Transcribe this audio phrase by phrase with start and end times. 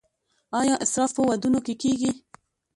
[0.59, 2.11] آیا اسراف په ودونو کې کیږي؟